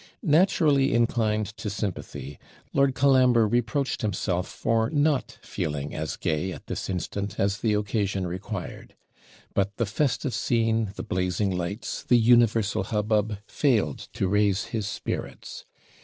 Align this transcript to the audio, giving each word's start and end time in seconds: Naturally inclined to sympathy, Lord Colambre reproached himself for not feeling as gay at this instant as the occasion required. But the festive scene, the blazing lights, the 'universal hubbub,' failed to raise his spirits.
Naturally 0.23 0.95
inclined 0.95 1.45
to 1.57 1.69
sympathy, 1.69 2.39
Lord 2.73 2.95
Colambre 2.95 3.45
reproached 3.45 4.01
himself 4.01 4.47
for 4.47 4.89
not 4.89 5.37
feeling 5.43 5.93
as 5.93 6.15
gay 6.15 6.51
at 6.51 6.65
this 6.65 6.89
instant 6.89 7.39
as 7.39 7.59
the 7.59 7.73
occasion 7.75 8.25
required. 8.25 8.95
But 9.53 9.77
the 9.77 9.85
festive 9.85 10.33
scene, 10.33 10.91
the 10.95 11.03
blazing 11.03 11.55
lights, 11.55 12.01
the 12.01 12.17
'universal 12.17 12.85
hubbub,' 12.85 13.37
failed 13.47 14.07
to 14.13 14.27
raise 14.27 14.63
his 14.73 14.87
spirits. 14.87 15.65